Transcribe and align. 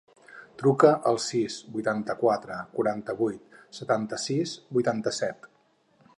Truca 0.61 0.93
al 1.11 1.19
sis, 1.25 1.57
vuitanta-quatre, 1.75 2.57
quaranta-vuit, 2.79 3.61
setanta-sis, 3.83 4.57
vuitanta-set. 4.79 5.51